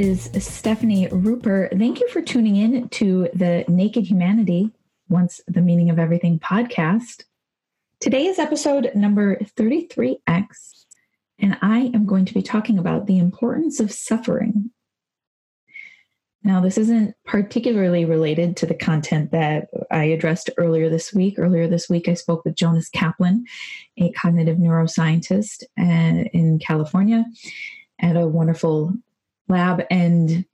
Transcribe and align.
is 0.00 0.30
Stephanie 0.38 1.08
Ruper. 1.08 1.68
Thank 1.78 2.00
you 2.00 2.08
for 2.08 2.22
tuning 2.22 2.56
in 2.56 2.88
to 2.88 3.28
the 3.34 3.66
Naked 3.68 4.06
Humanity, 4.06 4.70
Once 5.10 5.42
the 5.46 5.60
Meaning 5.60 5.90
of 5.90 5.98
Everything 5.98 6.38
podcast. 6.38 7.24
Today 8.00 8.24
is 8.24 8.38
episode 8.38 8.90
number 8.94 9.36
33X, 9.58 10.86
and 11.38 11.58
I 11.60 11.90
am 11.92 12.06
going 12.06 12.24
to 12.24 12.32
be 12.32 12.40
talking 12.40 12.78
about 12.78 13.06
the 13.06 13.18
importance 13.18 13.78
of 13.78 13.92
suffering. 13.92 14.70
Now, 16.42 16.62
this 16.62 16.78
isn't 16.78 17.14
particularly 17.26 18.06
related 18.06 18.56
to 18.56 18.66
the 18.66 18.74
content 18.74 19.32
that 19.32 19.68
I 19.90 20.04
addressed 20.04 20.48
earlier 20.56 20.88
this 20.88 21.12
week. 21.12 21.34
Earlier 21.36 21.68
this 21.68 21.90
week, 21.90 22.08
I 22.08 22.14
spoke 22.14 22.46
with 22.46 22.56
Jonas 22.56 22.88
Kaplan, 22.88 23.44
a 23.98 24.10
cognitive 24.12 24.56
neuroscientist 24.56 25.64
uh, 25.78 26.24
in 26.32 26.58
California, 26.58 27.26
at 28.00 28.16
a 28.16 28.26
wonderful 28.26 28.94
lab 29.50 29.82
and 29.90 30.44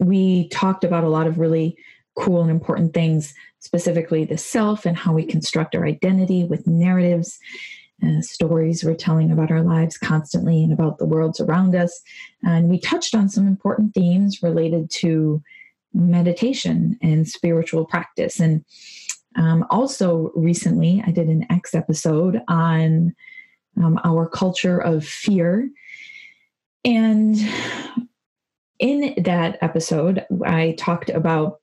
we 0.00 0.48
talked 0.48 0.84
about 0.84 1.04
a 1.04 1.08
lot 1.08 1.26
of 1.26 1.38
really 1.38 1.76
cool 2.16 2.42
and 2.42 2.50
important 2.50 2.94
things, 2.94 3.34
specifically 3.60 4.24
the 4.24 4.38
self 4.38 4.84
and 4.86 4.96
how 4.96 5.12
we 5.12 5.24
construct 5.24 5.74
our 5.74 5.84
identity 5.84 6.44
with 6.44 6.66
narratives, 6.66 7.38
uh, 8.04 8.20
stories 8.20 8.84
we're 8.84 8.94
telling 8.94 9.30
about 9.30 9.50
our 9.50 9.62
lives 9.62 9.96
constantly 9.96 10.62
and 10.62 10.72
about 10.72 10.98
the 10.98 11.06
worlds 11.06 11.40
around 11.40 11.74
us. 11.74 12.00
And 12.42 12.68
we 12.68 12.78
touched 12.78 13.14
on 13.14 13.28
some 13.28 13.46
important 13.46 13.94
themes 13.94 14.42
related 14.42 14.90
to 14.90 15.42
meditation 15.94 16.98
and 17.02 17.28
spiritual 17.28 17.84
practice. 17.84 18.40
And 18.40 18.64
um, 19.36 19.64
also, 19.70 20.30
recently, 20.34 21.02
I 21.06 21.10
did 21.10 21.28
an 21.28 21.46
X 21.50 21.74
episode 21.74 22.42
on 22.48 23.14
um, 23.82 23.98
our 24.04 24.28
culture 24.28 24.78
of 24.78 25.06
fear. 25.06 25.70
And 26.84 27.36
in 28.82 29.14
that 29.22 29.58
episode, 29.62 30.26
I 30.44 30.74
talked 30.76 31.08
about 31.08 31.60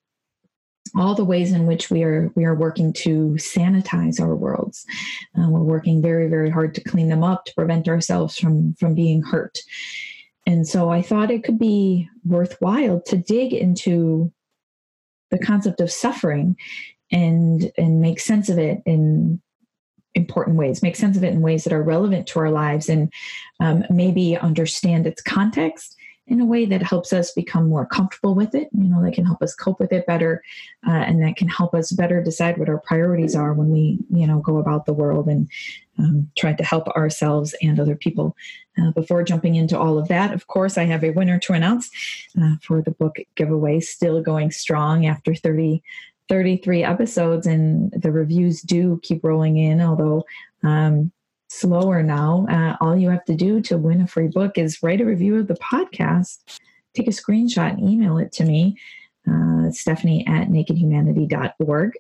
all 0.98 1.14
the 1.14 1.26
ways 1.26 1.52
in 1.52 1.68
which 1.68 1.92
we 1.92 2.02
are 2.02 2.32
we 2.34 2.46
are 2.46 2.56
working 2.56 2.94
to 2.94 3.32
sanitize 3.34 4.20
our 4.22 4.34
worlds. 4.34 4.86
Uh, 5.38 5.50
we're 5.50 5.60
working 5.60 6.02
very 6.02 6.28
very 6.28 6.50
hard 6.50 6.74
to 6.76 6.84
clean 6.84 7.10
them 7.10 7.24
up 7.24 7.46
to 7.46 7.54
prevent 7.54 7.88
ourselves 7.88 8.38
from 8.38 8.74
from 8.76 8.96
being 8.96 9.22
hurt. 9.22 9.60
And 10.48 10.66
so 10.66 10.90
I 10.90 11.02
thought 11.02 11.30
it 11.30 11.44
could 11.44 11.60
be 11.60 12.10
worthwhile 12.26 13.02
to 13.02 13.18
dig 13.18 13.54
into 13.54 14.32
the 15.30 15.38
concept 15.38 15.82
of 15.82 15.92
suffering 15.92 16.56
and 17.12 17.70
and 17.78 18.00
make 18.00 18.22
sense 18.22 18.48
of 18.48 18.58
it 18.58 18.82
in 18.86 19.42
important 20.16 20.56
ways 20.56 20.82
make 20.82 20.96
sense 20.96 21.18
of 21.18 21.24
it 21.24 21.34
in 21.34 21.42
ways 21.42 21.66
that 21.66 21.74
are 21.74 21.84
relevant 21.84 22.26
to 22.28 22.40
our 22.40 22.50
lives 22.50 22.90
and 22.90 23.14
um, 23.60 23.84
maybe 23.92 24.38
understand 24.38 25.06
its 25.06 25.22
context 25.22 25.96
in 26.30 26.40
a 26.40 26.46
way 26.46 26.64
that 26.66 26.84
helps 26.84 27.12
us 27.12 27.32
become 27.32 27.68
more 27.68 27.88
comfortable 27.88 28.36
with 28.36 28.54
it, 28.54 28.70
you 28.72 28.88
know, 28.88 29.04
that 29.04 29.14
can 29.14 29.26
help 29.26 29.42
us 29.42 29.56
cope 29.56 29.80
with 29.80 29.92
it 29.92 30.06
better, 30.06 30.44
uh, 30.88 30.92
and 30.92 31.22
that 31.24 31.36
can 31.36 31.48
help 31.48 31.74
us 31.74 31.92
better 31.92 32.22
decide 32.22 32.58
what 32.58 32.70
our 32.70 32.78
priorities 32.78 33.36
are 33.36 33.54
when 33.54 33.70
we, 33.70 33.98
you 34.12 34.28
know, 34.28 34.40
go 34.40 34.58
about 34.58 34.86
the 34.86 34.94
world 34.94 35.28
and 35.28 35.50
um, 35.98 36.30
try 36.38 36.54
to 36.54 36.64
help 36.64 36.88
ourselves 36.90 37.56
and 37.62 37.80
other 37.80 37.96
people. 37.96 38.36
Uh, 38.80 38.92
before 38.92 39.24
jumping 39.24 39.56
into 39.56 39.78
all 39.78 39.98
of 39.98 40.08
that, 40.08 40.32
of 40.32 40.48
course, 40.48 40.78
I 40.78 40.86
have 40.86 41.04
a 41.04 41.10
winner 41.10 41.40
to 41.40 41.54
announce 41.54 41.90
uh, 42.40 42.56
for 42.62 42.82
the 42.82 42.92
book 42.92 43.18
giveaway, 43.36 43.80
still 43.80 44.22
going 44.22 44.52
strong 44.52 45.06
after 45.06 45.36
30. 45.36 45.82
33 46.30 46.84
episodes 46.84 47.48
and 47.48 47.92
the 47.92 48.12
reviews 48.12 48.62
do 48.62 49.00
keep 49.02 49.24
rolling 49.24 49.58
in 49.58 49.82
although 49.82 50.24
um, 50.62 51.12
slower 51.50 52.02
now. 52.02 52.46
Uh, 52.50 52.78
all 52.80 52.98
you 52.98 53.10
have 53.10 53.26
to 53.26 53.36
do 53.36 53.60
to 53.62 53.78
win 53.78 54.02
a 54.02 54.08
free 54.08 54.28
book 54.28 54.58
is 54.58 54.82
write 54.82 55.02
a 55.02 55.06
review 55.06 55.38
of 55.38 55.48
the 55.48 55.56
podcast, 55.56 56.60
take 56.96 57.08
a 57.08 57.12
screenshot, 57.12 57.72
and 57.72 57.90
email 57.90 58.18
it 58.18 58.32
to 58.34 58.46
me, 58.46 58.78
uh, 59.30 59.72
Stephanie 59.72 60.26
at 60.28 60.48
nakedhumanity.org. 60.48 61.94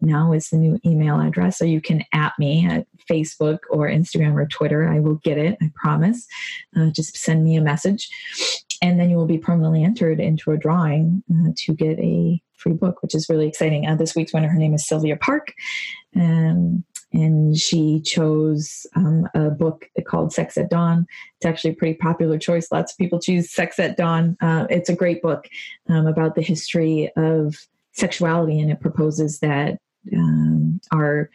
Now 0.00 0.32
is 0.32 0.50
the 0.50 0.58
new 0.58 0.78
email 0.84 1.20
address, 1.20 1.58
so 1.58 1.64
you 1.64 1.80
can 1.80 2.04
at 2.12 2.32
me 2.38 2.66
at 2.66 2.86
Facebook 3.10 3.60
or 3.70 3.88
Instagram 3.88 4.34
or 4.34 4.46
Twitter. 4.46 4.86
I 4.86 5.00
will 5.00 5.14
get 5.16 5.38
it, 5.38 5.56
I 5.62 5.70
promise. 5.74 6.26
Uh, 6.76 6.90
just 6.90 7.16
send 7.16 7.44
me 7.44 7.56
a 7.56 7.62
message, 7.62 8.08
and 8.82 9.00
then 9.00 9.08
you 9.08 9.16
will 9.16 9.26
be 9.26 9.38
permanently 9.38 9.84
entered 9.84 10.20
into 10.20 10.50
a 10.50 10.58
drawing 10.58 11.22
uh, 11.32 11.52
to 11.56 11.74
get 11.74 11.98
a 11.98 12.42
free 12.66 12.74
book, 12.74 13.02
which 13.02 13.14
is 13.14 13.28
really 13.28 13.46
exciting. 13.46 13.86
Uh, 13.86 13.94
this 13.94 14.16
week's 14.16 14.32
winner, 14.32 14.48
her 14.48 14.58
name 14.58 14.74
is 14.74 14.86
Sylvia 14.86 15.16
Park. 15.16 15.54
Um, 16.16 16.84
and 17.12 17.56
she 17.56 18.00
chose 18.00 18.86
um, 18.96 19.28
a 19.34 19.50
book 19.50 19.88
called 20.06 20.32
Sex 20.32 20.58
at 20.58 20.68
Dawn. 20.68 21.06
It's 21.36 21.46
actually 21.46 21.70
a 21.70 21.76
pretty 21.76 21.94
popular 21.94 22.38
choice. 22.38 22.72
Lots 22.72 22.92
of 22.92 22.98
people 22.98 23.20
choose 23.20 23.52
Sex 23.52 23.78
at 23.78 23.96
Dawn. 23.96 24.36
Uh, 24.40 24.66
it's 24.68 24.88
a 24.88 24.96
great 24.96 25.22
book 25.22 25.46
um, 25.88 26.06
about 26.06 26.34
the 26.34 26.42
history 26.42 27.10
of 27.16 27.54
sexuality, 27.92 28.60
and 28.60 28.70
it 28.70 28.80
proposes 28.80 29.38
that 29.38 29.78
um, 30.12 30.80
our 30.92 31.30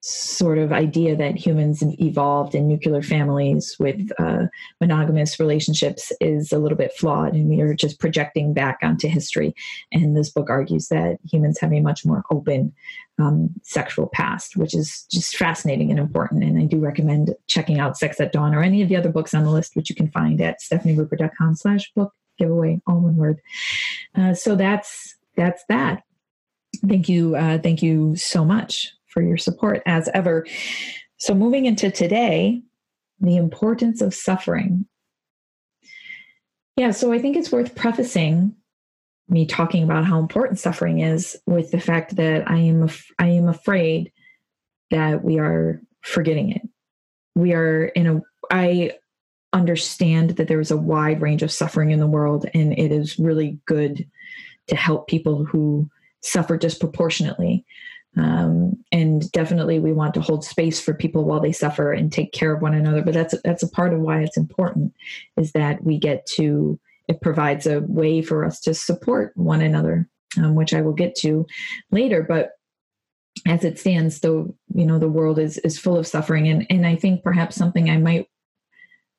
sort 0.00 0.58
of 0.58 0.72
idea 0.72 1.16
that 1.16 1.36
humans 1.36 1.82
evolved 2.00 2.54
in 2.54 2.68
nuclear 2.68 3.02
families 3.02 3.76
with 3.80 4.10
uh, 4.18 4.44
monogamous 4.80 5.40
relationships 5.40 6.12
is 6.20 6.52
a 6.52 6.58
little 6.58 6.78
bit 6.78 6.92
flawed 6.92 7.34
and 7.34 7.48
we 7.48 7.60
are 7.60 7.74
just 7.74 7.98
projecting 7.98 8.54
back 8.54 8.78
onto 8.82 9.08
history. 9.08 9.54
And 9.92 10.16
this 10.16 10.30
book 10.30 10.50
argues 10.50 10.88
that 10.88 11.18
humans 11.28 11.58
have 11.60 11.72
a 11.72 11.80
much 11.80 12.04
more 12.04 12.24
open 12.30 12.72
um, 13.20 13.50
sexual 13.64 14.06
past 14.06 14.56
which 14.56 14.74
is 14.74 15.04
just 15.10 15.36
fascinating 15.36 15.90
and 15.90 15.98
important 15.98 16.44
and 16.44 16.56
i 16.56 16.62
do 16.62 16.78
recommend 16.78 17.34
checking 17.48 17.80
out 17.80 17.98
sex 17.98 18.20
at 18.20 18.30
dawn 18.30 18.54
or 18.54 18.62
any 18.62 18.80
of 18.80 18.88
the 18.88 18.94
other 18.94 19.08
books 19.08 19.34
on 19.34 19.42
the 19.42 19.50
list 19.50 19.74
which 19.74 19.90
you 19.90 19.96
can 19.96 20.08
find 20.08 20.40
at 20.40 20.60
stephanieruper.com 20.60 21.56
slash 21.56 21.90
book 21.96 22.12
giveaway 22.38 22.80
all 22.86 23.00
one 23.00 23.16
word. 23.16 23.40
Uh, 24.14 24.32
so 24.32 24.54
that's 24.54 25.16
that's 25.36 25.64
that. 25.68 26.04
Thank 26.86 27.08
you 27.08 27.34
uh, 27.34 27.58
thank 27.58 27.82
you 27.82 28.16
so 28.16 28.44
much 28.44 28.92
for 29.18 29.24
your 29.24 29.36
support 29.36 29.82
as 29.84 30.08
ever. 30.14 30.46
So, 31.16 31.34
moving 31.34 31.66
into 31.66 31.90
today, 31.90 32.62
the 33.18 33.36
importance 33.36 34.00
of 34.00 34.14
suffering. 34.14 34.86
Yeah, 36.76 36.92
so 36.92 37.12
I 37.12 37.18
think 37.18 37.36
it's 37.36 37.50
worth 37.50 37.74
prefacing 37.74 38.54
me 39.28 39.44
talking 39.44 39.82
about 39.82 40.04
how 40.04 40.20
important 40.20 40.60
suffering 40.60 41.00
is 41.00 41.36
with 41.46 41.72
the 41.72 41.80
fact 41.80 42.14
that 42.14 42.48
I 42.48 42.58
am 42.58 42.84
af- 42.84 43.10
I 43.18 43.26
am 43.26 43.48
afraid 43.48 44.12
that 44.92 45.24
we 45.24 45.40
are 45.40 45.82
forgetting 46.02 46.52
it. 46.52 46.62
We 47.34 47.54
are 47.54 47.86
in 47.86 48.06
a 48.06 48.20
I 48.52 48.92
understand 49.52 50.30
that 50.36 50.46
there 50.46 50.60
is 50.60 50.70
a 50.70 50.76
wide 50.76 51.20
range 51.20 51.42
of 51.42 51.50
suffering 51.50 51.90
in 51.90 51.98
the 51.98 52.06
world 52.06 52.46
and 52.54 52.72
it 52.78 52.92
is 52.92 53.18
really 53.18 53.58
good 53.66 54.08
to 54.68 54.76
help 54.76 55.08
people 55.08 55.44
who 55.44 55.90
suffer 56.20 56.56
disproportionately 56.56 57.64
um, 58.18 58.76
and 58.90 59.30
definitely 59.32 59.78
we 59.78 59.92
want 59.92 60.12
to 60.14 60.20
hold 60.20 60.44
space 60.44 60.80
for 60.80 60.92
people 60.92 61.24
while 61.24 61.40
they 61.40 61.52
suffer 61.52 61.92
and 61.92 62.12
take 62.12 62.32
care 62.32 62.52
of 62.52 62.60
one 62.60 62.74
another 62.74 63.02
but 63.02 63.14
that's 63.14 63.34
that's 63.44 63.62
a 63.62 63.68
part 63.70 63.92
of 63.92 64.00
why 64.00 64.20
it's 64.20 64.36
important 64.36 64.92
is 65.36 65.52
that 65.52 65.82
we 65.84 65.98
get 65.98 66.26
to 66.26 66.78
it 67.06 67.20
provides 67.22 67.66
a 67.66 67.80
way 67.82 68.20
for 68.20 68.44
us 68.44 68.60
to 68.60 68.74
support 68.74 69.32
one 69.36 69.60
another 69.60 70.08
um, 70.38 70.54
which 70.54 70.74
i 70.74 70.80
will 70.80 70.92
get 70.92 71.14
to 71.14 71.46
later 71.90 72.22
but 72.22 72.52
as 73.46 73.64
it 73.64 73.78
stands 73.78 74.20
though 74.20 74.54
you 74.74 74.84
know 74.84 74.98
the 74.98 75.08
world 75.08 75.38
is 75.38 75.58
is 75.58 75.78
full 75.78 75.96
of 75.96 76.06
suffering. 76.06 76.48
And 76.48 76.66
and 76.70 76.86
i 76.86 76.96
think 76.96 77.22
perhaps 77.22 77.56
something 77.56 77.88
i 77.88 77.96
might 77.96 78.26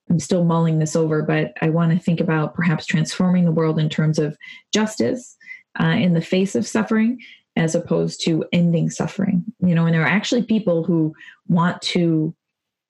i'm 0.10 0.20
still 0.20 0.44
mulling 0.44 0.80
this 0.80 0.96
over 0.96 1.22
but 1.22 1.54
i 1.62 1.70
want 1.70 1.92
to 1.94 2.00
think 2.00 2.20
about 2.20 2.54
perhaps 2.54 2.86
transforming 2.86 3.46
the 3.46 3.52
world 3.52 3.80
in 3.80 3.88
terms 3.88 4.20
of 4.20 4.38
justice 4.74 5.38
uh, 5.80 5.86
in 5.86 6.14
the 6.14 6.22
face 6.22 6.56
of 6.56 6.68
suffering 6.68 7.20
as 7.60 7.76
opposed 7.76 8.24
to 8.24 8.44
ending 8.52 8.90
suffering 8.90 9.44
you 9.60 9.76
know 9.76 9.86
and 9.86 9.94
there 9.94 10.02
are 10.02 10.08
actually 10.08 10.42
people 10.42 10.84
who 10.84 11.14
want 11.48 11.80
to 11.82 12.34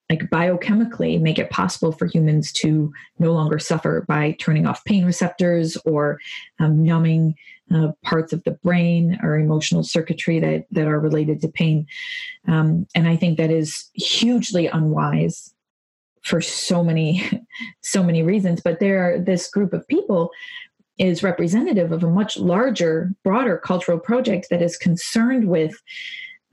like 0.10 0.30
biochemically 0.30 1.22
make 1.22 1.38
it 1.38 1.52
possible 1.52 1.92
for 1.92 2.08
humans 2.08 2.52
to 2.52 2.92
no 3.20 3.32
longer 3.32 3.60
suffer 3.60 4.04
by 4.08 4.36
turning 4.40 4.66
off 4.66 4.84
pain 4.86 5.06
receptors 5.06 5.78
or 5.86 6.20
um, 6.60 6.84
numbing 6.84 7.36
uh, 7.74 7.92
parts 8.04 8.34
of 8.34 8.44
the 8.44 8.52
brain 8.52 9.20
or 9.22 9.38
emotional 9.38 9.84
circuitry 9.84 10.40
that 10.40 10.66
that 10.72 10.88
are 10.88 11.00
related 11.00 11.40
to 11.42 11.48
pain. 11.48 11.86
Um, 12.48 12.88
and 12.96 13.08
i 13.08 13.16
think 13.16 13.38
that 13.38 13.52
is 13.52 13.90
hugely 13.94 14.68
unwise 14.68 15.54
for 16.24 16.42
so 16.42 16.84
many 16.84 17.30
so 17.82 18.04
many 18.04 18.24
reasons 18.24 18.62
but 18.62 18.80
there 18.80 19.00
are 19.04 19.20
this 19.20 19.50
group 19.50 19.74
of 19.74 19.88
people 19.88 20.32
is 21.00 21.24
representative 21.24 21.92
of 21.92 22.04
a 22.04 22.10
much 22.10 22.38
larger, 22.38 23.14
broader 23.24 23.58
cultural 23.58 23.98
project 23.98 24.48
that 24.50 24.62
is 24.62 24.78
concerned 24.78 25.48
with, 25.48 25.82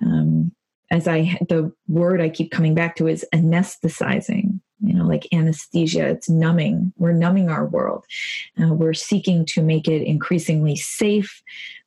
um, 0.00 0.52
as 0.90 1.08
I 1.08 1.36
the 1.48 1.72
word 1.88 2.20
I 2.20 2.28
keep 2.28 2.52
coming 2.52 2.74
back 2.74 2.96
to 2.96 3.08
is 3.08 3.26
anesthetizing. 3.34 4.60
You 4.80 4.94
know, 4.94 5.04
like 5.04 5.26
anesthesia, 5.32 6.06
it's 6.06 6.28
numbing. 6.28 6.92
We're 6.96 7.12
numbing 7.12 7.48
our 7.48 7.66
world. 7.66 8.04
Uh, 8.60 8.74
we're 8.74 8.94
seeking 8.94 9.44
to 9.46 9.62
make 9.62 9.88
it 9.88 10.02
increasingly 10.02 10.76
safe. 10.76 11.42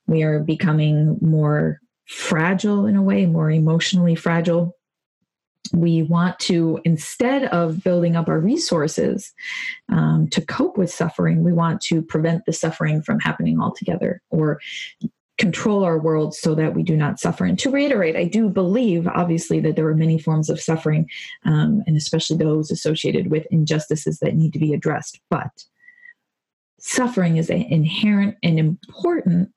We 0.06 0.22
are 0.22 0.40
becoming 0.40 1.16
more 1.20 1.80
fragile 2.06 2.86
in 2.86 2.96
a 2.96 3.02
way, 3.02 3.26
more 3.26 3.50
emotionally 3.50 4.16
fragile. 4.16 4.76
We 5.72 6.02
want 6.02 6.38
to 6.40 6.80
instead 6.84 7.44
of 7.44 7.82
building 7.84 8.16
up 8.16 8.28
our 8.28 8.40
resources 8.40 9.32
um, 9.88 10.26
to 10.28 10.40
cope 10.40 10.76
with 10.76 10.90
suffering 10.90 11.44
we 11.44 11.52
want 11.52 11.80
to 11.80 12.02
prevent 12.02 12.44
the 12.46 12.52
suffering 12.52 13.02
from 13.02 13.20
happening 13.20 13.60
altogether 13.60 14.20
or 14.30 14.58
control 15.40 15.84
our 15.84 15.98
world 15.98 16.34
so 16.34 16.54
that 16.54 16.74
we 16.74 16.82
do 16.82 16.94
not 16.94 17.18
suffer. 17.18 17.46
And 17.46 17.58
to 17.60 17.70
reiterate, 17.70 18.14
I 18.14 18.24
do 18.24 18.50
believe, 18.50 19.08
obviously, 19.08 19.58
that 19.60 19.74
there 19.74 19.86
are 19.86 19.94
many 19.94 20.18
forms 20.18 20.50
of 20.50 20.60
suffering, 20.60 21.08
um, 21.46 21.82
and 21.86 21.96
especially 21.96 22.36
those 22.36 22.70
associated 22.70 23.30
with 23.30 23.46
injustices 23.50 24.18
that 24.18 24.34
need 24.34 24.52
to 24.52 24.58
be 24.58 24.74
addressed. 24.74 25.18
But 25.30 25.64
suffering 26.78 27.38
is 27.38 27.48
an 27.48 27.62
inherent 27.62 28.36
and 28.42 28.58
important 28.58 29.50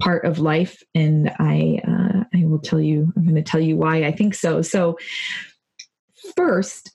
part 0.00 0.24
of 0.24 0.38
life, 0.38 0.82
and 0.94 1.30
I 1.38 1.80
uh, 1.86 2.24
I 2.34 2.44
will 2.44 2.58
tell 2.58 2.80
you. 2.80 3.12
I'm 3.16 3.24
going 3.24 3.36
to 3.36 3.42
tell 3.42 3.60
you 3.60 3.76
why 3.76 4.04
I 4.04 4.12
think 4.12 4.34
so. 4.34 4.62
So, 4.62 4.98
first, 6.36 6.94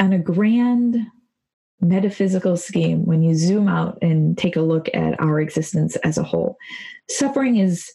on 0.00 0.12
a 0.12 0.18
grand 0.18 0.96
metaphysical 1.80 2.56
scheme, 2.56 3.04
when 3.04 3.22
you 3.22 3.34
zoom 3.34 3.68
out 3.68 3.98
and 4.02 4.36
take 4.36 4.56
a 4.56 4.62
look 4.62 4.88
at 4.94 5.20
our 5.20 5.40
existence 5.40 5.96
as 5.96 6.18
a 6.18 6.22
whole, 6.22 6.56
suffering 7.08 7.56
is 7.56 7.92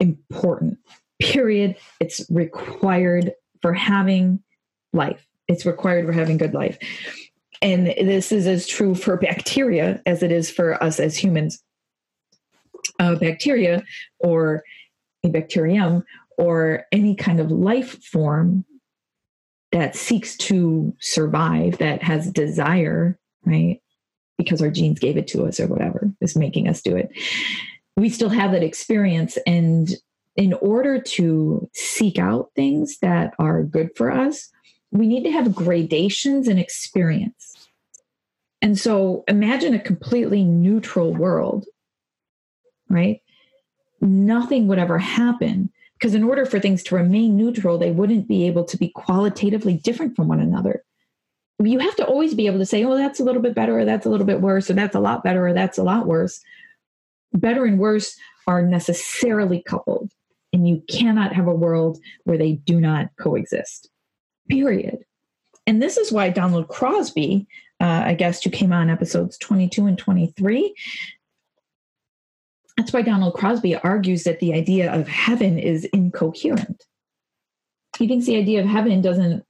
important, 0.00 0.78
period. 1.20 1.76
It's 2.00 2.24
required 2.30 3.32
for 3.60 3.72
having 3.72 4.42
life, 4.92 5.26
it's 5.48 5.66
required 5.66 6.06
for 6.06 6.12
having 6.12 6.36
good 6.36 6.54
life. 6.54 6.78
And 7.60 7.86
this 7.86 8.32
is 8.32 8.48
as 8.48 8.66
true 8.66 8.96
for 8.96 9.16
bacteria 9.16 10.02
as 10.04 10.24
it 10.24 10.32
is 10.32 10.50
for 10.50 10.82
us 10.82 10.98
as 10.98 11.16
humans. 11.16 11.62
A 12.98 13.16
bacteria 13.16 13.82
or 14.18 14.62
a 15.24 15.28
bacterium 15.28 16.04
or 16.38 16.84
any 16.92 17.14
kind 17.14 17.40
of 17.40 17.50
life 17.50 18.02
form 18.04 18.64
that 19.70 19.96
seeks 19.96 20.36
to 20.36 20.94
survive, 21.00 21.78
that 21.78 22.02
has 22.02 22.30
desire, 22.30 23.18
right? 23.44 23.80
Because 24.36 24.60
our 24.60 24.70
genes 24.70 24.98
gave 24.98 25.16
it 25.16 25.26
to 25.28 25.46
us 25.46 25.60
or 25.60 25.66
whatever 25.66 26.10
is 26.20 26.36
making 26.36 26.68
us 26.68 26.82
do 26.82 26.96
it. 26.96 27.10
We 27.96 28.08
still 28.08 28.28
have 28.28 28.52
that 28.52 28.62
experience. 28.62 29.38
And 29.46 29.90
in 30.36 30.54
order 30.54 31.00
to 31.00 31.68
seek 31.74 32.18
out 32.18 32.50
things 32.56 32.98
that 33.00 33.34
are 33.38 33.62
good 33.62 33.90
for 33.96 34.10
us, 34.10 34.50
we 34.90 35.06
need 35.06 35.24
to 35.24 35.32
have 35.32 35.54
gradations 35.54 36.48
in 36.48 36.58
experience. 36.58 37.68
And 38.60 38.78
so 38.78 39.24
imagine 39.26 39.74
a 39.74 39.78
completely 39.78 40.44
neutral 40.44 41.12
world, 41.14 41.66
right? 42.92 43.20
Nothing 44.00 44.68
would 44.68 44.78
ever 44.78 44.98
happen 44.98 45.70
because 45.98 46.14
in 46.14 46.24
order 46.24 46.44
for 46.44 46.58
things 46.58 46.82
to 46.84 46.96
remain 46.96 47.36
neutral, 47.36 47.78
they 47.78 47.92
wouldn't 47.92 48.26
be 48.26 48.46
able 48.46 48.64
to 48.64 48.76
be 48.76 48.88
qualitatively 48.88 49.74
different 49.74 50.16
from 50.16 50.28
one 50.28 50.40
another 50.40 50.82
you 51.68 51.78
have 51.78 51.96
to 51.96 52.06
always 52.06 52.34
be 52.34 52.46
able 52.46 52.58
to 52.58 52.66
say, 52.66 52.84
oh, 52.84 52.96
that's 52.96 53.20
a 53.20 53.24
little 53.24 53.42
bit 53.42 53.54
better, 53.54 53.78
or 53.78 53.84
that's 53.84 54.06
a 54.06 54.10
little 54.10 54.26
bit 54.26 54.40
worse, 54.40 54.70
or 54.70 54.74
that's 54.74 54.94
a 54.94 55.00
lot 55.00 55.22
better, 55.22 55.46
or 55.46 55.52
that's 55.52 55.78
a 55.78 55.82
lot 55.82 56.06
worse. 56.06 56.40
Better 57.32 57.64
and 57.64 57.78
worse 57.78 58.16
are 58.46 58.62
necessarily 58.62 59.62
coupled, 59.62 60.10
and 60.52 60.68
you 60.68 60.82
cannot 60.88 61.32
have 61.32 61.46
a 61.46 61.54
world 61.54 61.98
where 62.24 62.38
they 62.38 62.52
do 62.52 62.80
not 62.80 63.10
coexist, 63.18 63.88
period. 64.48 65.04
And 65.66 65.80
this 65.80 65.96
is 65.96 66.10
why 66.10 66.30
Donald 66.30 66.68
Crosby, 66.68 67.46
uh, 67.80 68.02
I 68.06 68.14
guess, 68.14 68.42
who 68.42 68.50
came 68.50 68.72
on 68.72 68.90
episodes 68.90 69.38
22 69.38 69.86
and 69.86 69.98
23, 69.98 70.74
that's 72.82 72.92
why 72.92 73.02
Donald 73.02 73.34
Crosby 73.34 73.76
argues 73.76 74.24
that 74.24 74.40
the 74.40 74.52
idea 74.52 74.92
of 74.92 75.06
heaven 75.06 75.56
is 75.56 75.84
incoherent. 75.92 76.84
He 77.96 78.08
thinks 78.08 78.26
the 78.26 78.36
idea 78.36 78.60
of 78.60 78.66
heaven 78.66 79.00
doesn't 79.00 79.44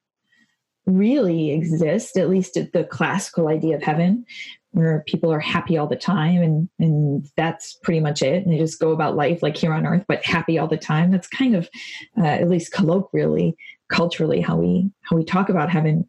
really 0.84 1.50
exist, 1.50 2.19
at 2.19 2.29
least 2.29 2.58
the 2.75 2.84
classical 2.84 3.49
idea 3.49 3.75
of 3.75 3.82
heaven, 3.82 4.26
where 4.73 5.02
people 5.06 5.32
are 5.32 5.40
happy 5.40 5.79
all 5.79 5.87
the 5.87 5.96
time 5.96 6.43
and 6.43 6.69
and 6.79 7.26
that's 7.34 7.79
pretty 7.82 8.00
much 8.00 8.20
it. 8.20 8.44
And 8.44 8.52
they 8.52 8.58
just 8.58 8.79
go 8.79 8.90
about 8.90 9.17
life 9.17 9.43
like 9.43 9.56
here 9.56 9.73
on 9.73 9.87
earth, 9.87 10.05
but 10.06 10.26
happy 10.26 10.58
all 10.58 10.69
the 10.69 10.76
time. 10.76 11.11
That's 11.11 11.29
kind 11.29 11.55
of, 11.55 11.70
uh, 12.19 12.26
at 12.26 12.50
least 12.50 12.73
colloquially, 12.73 13.56
culturally, 13.88 14.43
how 14.43 14.58
we 14.58 14.90
how 15.08 15.17
we 15.17 15.25
talk 15.25 15.49
about 15.49 15.70
heaven. 15.70 16.06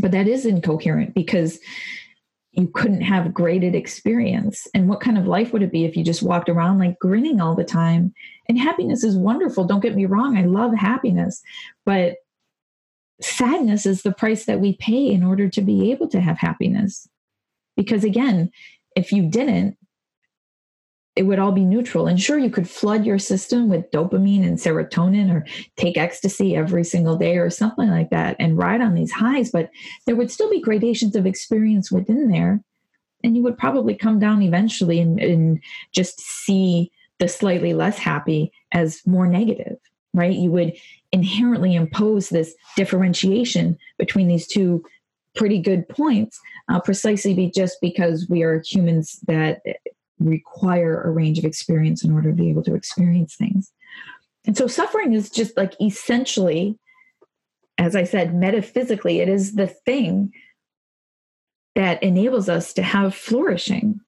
But 0.00 0.12
that 0.12 0.26
is 0.26 0.46
incoherent 0.46 1.14
because 1.14 1.58
you 2.52 2.68
couldn't 2.68 3.00
have 3.00 3.32
graded 3.32 3.74
experience. 3.74 4.68
And 4.74 4.88
what 4.88 5.00
kind 5.00 5.16
of 5.16 5.26
life 5.26 5.52
would 5.52 5.62
it 5.62 5.72
be 5.72 5.84
if 5.84 5.96
you 5.96 6.04
just 6.04 6.22
walked 6.22 6.48
around 6.48 6.78
like 6.78 6.98
grinning 6.98 7.40
all 7.40 7.54
the 7.54 7.64
time? 7.64 8.12
And 8.48 8.58
happiness 8.58 9.02
is 9.04 9.16
wonderful. 9.16 9.64
Don't 9.64 9.80
get 9.80 9.96
me 9.96 10.04
wrong. 10.04 10.36
I 10.36 10.44
love 10.44 10.74
happiness. 10.74 11.42
But 11.86 12.16
sadness 13.22 13.86
is 13.86 14.02
the 14.02 14.12
price 14.12 14.44
that 14.44 14.60
we 14.60 14.76
pay 14.76 15.08
in 15.08 15.22
order 15.22 15.48
to 15.48 15.62
be 15.62 15.90
able 15.92 16.08
to 16.08 16.20
have 16.20 16.36
happiness. 16.36 17.08
Because 17.74 18.04
again, 18.04 18.50
if 18.96 19.12
you 19.12 19.22
didn't, 19.30 19.78
it 21.14 21.24
would 21.24 21.38
all 21.38 21.52
be 21.52 21.64
neutral. 21.64 22.06
And 22.06 22.20
sure, 22.20 22.38
you 22.38 22.50
could 22.50 22.68
flood 22.68 23.04
your 23.04 23.18
system 23.18 23.68
with 23.68 23.90
dopamine 23.90 24.46
and 24.46 24.56
serotonin 24.56 25.32
or 25.32 25.46
take 25.76 25.98
ecstasy 25.98 26.56
every 26.56 26.84
single 26.84 27.16
day 27.16 27.36
or 27.36 27.50
something 27.50 27.90
like 27.90 28.10
that 28.10 28.36
and 28.38 28.56
ride 28.56 28.80
on 28.80 28.94
these 28.94 29.12
highs, 29.12 29.50
but 29.50 29.68
there 30.06 30.16
would 30.16 30.30
still 30.30 30.48
be 30.50 30.60
gradations 30.60 31.14
of 31.14 31.26
experience 31.26 31.92
within 31.92 32.28
there. 32.28 32.62
And 33.22 33.36
you 33.36 33.42
would 33.42 33.58
probably 33.58 33.94
come 33.94 34.18
down 34.18 34.42
eventually 34.42 35.00
and, 35.00 35.20
and 35.20 35.60
just 35.92 36.20
see 36.20 36.90
the 37.18 37.28
slightly 37.28 37.74
less 37.74 37.98
happy 37.98 38.50
as 38.72 39.02
more 39.06 39.26
negative, 39.26 39.76
right? 40.14 40.34
You 40.34 40.50
would 40.50 40.72
inherently 41.12 41.74
impose 41.74 42.30
this 42.30 42.54
differentiation 42.74 43.76
between 43.98 44.28
these 44.28 44.46
two 44.46 44.82
pretty 45.34 45.60
good 45.60 45.88
points 45.88 46.40
uh, 46.68 46.80
precisely 46.80 47.34
be 47.34 47.50
just 47.50 47.78
because 47.80 48.26
we 48.28 48.42
are 48.42 48.62
humans 48.66 49.18
that 49.26 49.60
require 50.26 51.02
a 51.02 51.10
range 51.10 51.38
of 51.38 51.44
experience 51.44 52.04
in 52.04 52.12
order 52.12 52.30
to 52.30 52.36
be 52.36 52.50
able 52.50 52.62
to 52.62 52.74
experience 52.74 53.34
things 53.34 53.72
and 54.44 54.56
so 54.56 54.66
suffering 54.66 55.12
is 55.12 55.30
just 55.30 55.56
like 55.56 55.74
essentially 55.80 56.78
as 57.78 57.94
i 57.96 58.04
said 58.04 58.34
metaphysically 58.34 59.20
it 59.20 59.28
is 59.28 59.54
the 59.54 59.66
thing 59.66 60.32
that 61.74 62.02
enables 62.02 62.48
us 62.48 62.72
to 62.72 62.82
have 62.82 63.14
flourishing 63.14 64.00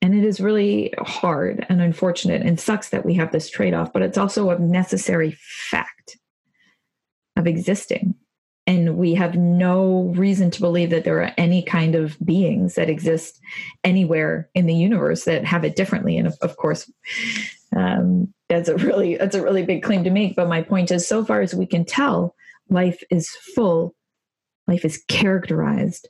and 0.00 0.14
it 0.14 0.24
is 0.24 0.40
really 0.40 0.94
hard 0.98 1.66
and 1.68 1.82
unfortunate 1.82 2.42
and 2.42 2.58
sucks 2.58 2.90
that 2.90 3.04
we 3.04 3.14
have 3.14 3.32
this 3.32 3.50
trade 3.50 3.74
off, 3.74 3.92
but 3.92 4.02
it's 4.02 4.18
also 4.18 4.50
a 4.50 4.58
necessary 4.58 5.36
fact 5.70 6.18
of 7.36 7.46
existing. 7.46 8.14
And 8.68 8.98
we 8.98 9.14
have 9.14 9.34
no 9.34 10.12
reason 10.14 10.50
to 10.50 10.60
believe 10.60 10.90
that 10.90 11.04
there 11.04 11.22
are 11.22 11.32
any 11.38 11.62
kind 11.62 11.94
of 11.94 12.18
beings 12.22 12.74
that 12.74 12.90
exist 12.90 13.40
anywhere 13.82 14.50
in 14.54 14.66
the 14.66 14.74
universe 14.74 15.24
that 15.24 15.46
have 15.46 15.64
it 15.64 15.74
differently. 15.74 16.18
And 16.18 16.26
of, 16.26 16.36
of 16.42 16.58
course, 16.58 16.92
um, 17.74 18.32
that's 18.50 18.68
a 18.68 18.76
really 18.76 19.16
that's 19.16 19.34
a 19.34 19.42
really 19.42 19.64
big 19.64 19.82
claim 19.82 20.04
to 20.04 20.10
make. 20.10 20.36
But 20.36 20.50
my 20.50 20.60
point 20.60 20.90
is, 20.90 21.08
so 21.08 21.24
far 21.24 21.40
as 21.40 21.54
we 21.54 21.64
can 21.64 21.86
tell, 21.86 22.34
life 22.68 23.02
is 23.10 23.30
full, 23.54 23.94
life 24.66 24.84
is 24.84 25.02
characterized 25.08 26.06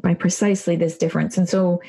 by 0.00 0.14
precisely 0.14 0.76
this 0.76 0.96
difference. 0.96 1.36
And 1.36 1.48
so 1.48 1.82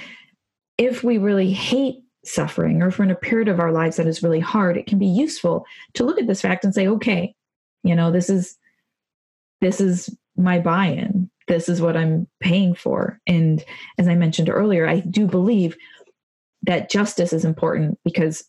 if 0.79 1.03
we 1.03 1.19
really 1.19 1.53
hate 1.53 1.97
suffering 2.25 2.81
or 2.81 2.87
if 2.87 2.97
we're 2.97 3.05
in 3.05 3.11
a 3.11 3.15
period 3.15 3.47
of 3.47 3.59
our 3.59 3.71
lives 3.71 3.97
that 3.97 4.07
is 4.07 4.23
really 4.23 4.39
hard, 4.39 4.75
it 4.75 4.87
can 4.87 4.97
be 4.97 5.05
useful 5.05 5.67
to 5.93 6.03
look 6.03 6.19
at 6.19 6.25
this 6.25 6.41
fact 6.41 6.63
and 6.63 6.73
say, 6.73 6.87
okay, 6.87 7.35
you 7.83 7.95
know, 7.95 8.09
this 8.09 8.27
is 8.27 8.57
this 9.63 9.81
is 9.81 10.15
my 10.37 10.59
buy-in. 10.59 11.29
This 11.47 11.69
is 11.69 11.81
what 11.81 11.97
I'm 11.97 12.27
paying 12.39 12.75
for. 12.75 13.19
And 13.27 13.63
as 13.97 14.07
I 14.07 14.15
mentioned 14.15 14.49
earlier, 14.49 14.87
I 14.87 14.99
do 14.99 15.25
believe 15.27 15.75
that 16.63 16.89
justice 16.89 17.33
is 17.33 17.45
important 17.45 17.99
because 18.05 18.45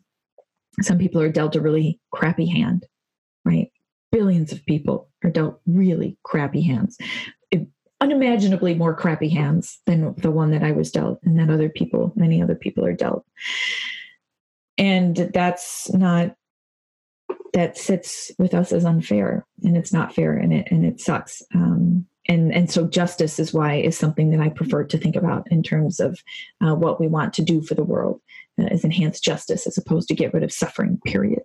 some 0.82 0.98
people 0.98 1.20
are 1.20 1.30
dealt 1.30 1.56
a 1.56 1.60
really 1.60 2.00
crappy 2.12 2.46
hand, 2.46 2.86
right? 3.44 3.70
Billions 4.12 4.52
of 4.52 4.64
people 4.66 5.08
are 5.24 5.30
dealt 5.30 5.60
really 5.66 6.18
crappy 6.24 6.62
hands 6.62 6.98
unimaginably 8.04 8.74
more 8.74 8.94
crappy 8.94 9.30
hands 9.30 9.80
than 9.86 10.14
the 10.18 10.30
one 10.30 10.50
that 10.50 10.62
I 10.62 10.72
was 10.72 10.90
dealt 10.90 11.20
and 11.24 11.38
that 11.38 11.50
other 11.50 11.70
people, 11.70 12.12
many 12.14 12.42
other 12.42 12.54
people 12.54 12.84
are 12.84 12.92
dealt. 12.92 13.24
And 14.76 15.16
that's 15.16 15.90
not 15.94 16.36
that 17.54 17.78
sits 17.78 18.30
with 18.38 18.52
us 18.52 18.72
as 18.72 18.84
unfair 18.84 19.46
and 19.62 19.76
it's 19.76 19.92
not 19.92 20.14
fair 20.14 20.36
and 20.36 20.52
it 20.52 20.68
and 20.70 20.84
it 20.84 21.00
sucks. 21.00 21.42
Um, 21.54 22.06
and 22.28 22.52
and 22.52 22.70
so 22.70 22.86
justice 22.86 23.38
is 23.38 23.54
why 23.54 23.76
is 23.76 23.96
something 23.96 24.30
that 24.30 24.40
I 24.40 24.48
prefer 24.48 24.84
to 24.84 24.98
think 24.98 25.16
about 25.16 25.50
in 25.50 25.62
terms 25.62 26.00
of 26.00 26.18
uh, 26.60 26.74
what 26.74 27.00
we 27.00 27.06
want 27.06 27.32
to 27.34 27.42
do 27.42 27.62
for 27.62 27.74
the 27.74 27.84
world 27.84 28.20
uh, 28.60 28.66
is 28.66 28.84
enhance 28.84 29.20
justice 29.20 29.66
as 29.66 29.78
opposed 29.78 30.08
to 30.08 30.14
get 30.14 30.34
rid 30.34 30.42
of 30.42 30.52
suffering. 30.52 31.00
Period. 31.06 31.42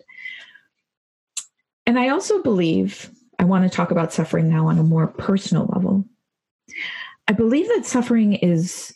And 1.86 1.98
I 1.98 2.10
also 2.10 2.44
believe 2.44 3.10
I 3.39 3.46
want 3.46 3.63
to 3.63 3.75
talk 3.75 3.92
about 3.92 4.13
suffering 4.13 4.50
now 4.50 4.68
on 4.68 4.78
a 4.78 4.84
more 4.84 5.08
personal 5.08 5.66
level 5.74 6.06
I 7.30 7.32
believe 7.32 7.68
that 7.68 7.86
suffering 7.86 8.34
is 8.34 8.92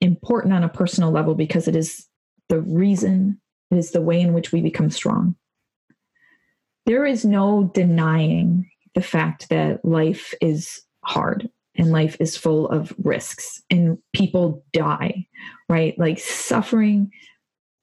important 0.00 0.54
on 0.54 0.62
a 0.62 0.68
personal 0.68 1.10
level 1.10 1.34
because 1.34 1.66
it 1.66 1.74
is 1.74 2.06
the 2.48 2.60
reason, 2.60 3.40
it 3.72 3.76
is 3.76 3.90
the 3.90 4.00
way 4.00 4.20
in 4.20 4.32
which 4.32 4.52
we 4.52 4.62
become 4.62 4.88
strong. 4.88 5.34
There 6.90 7.06
is 7.06 7.24
no 7.24 7.70
denying 7.72 8.68
the 8.96 9.00
fact 9.00 9.48
that 9.48 9.84
life 9.84 10.34
is 10.40 10.82
hard 11.04 11.48
and 11.76 11.92
life 11.92 12.16
is 12.18 12.36
full 12.36 12.68
of 12.68 12.92
risks 13.04 13.62
and 13.70 13.96
people 14.12 14.64
die, 14.72 15.24
right? 15.68 15.96
Like 16.00 16.18
suffering 16.18 17.12